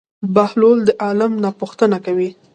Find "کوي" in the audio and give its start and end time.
2.05-2.29